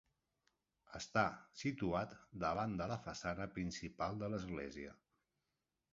[0.99, 1.23] Està
[1.63, 2.15] situat
[2.45, 4.99] davant de la façana principal de l'església.